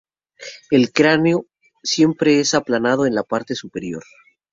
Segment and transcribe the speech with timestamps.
[0.71, 1.45] El cráneo
[1.83, 4.03] siempre es aplanado en la parte superior.